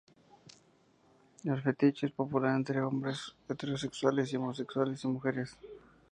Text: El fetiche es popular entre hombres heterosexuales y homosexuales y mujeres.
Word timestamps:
El 1.43 1.61
fetiche 1.61 2.07
es 2.07 2.11
popular 2.11 2.55
entre 2.55 2.81
hombres 2.81 3.35
heterosexuales 3.47 4.33
y 4.33 4.37
homosexuales 4.37 5.03
y 5.03 5.07
mujeres. 5.07 5.55